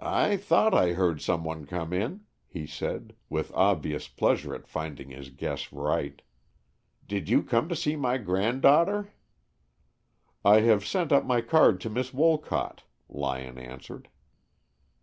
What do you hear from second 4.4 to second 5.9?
at finding his guess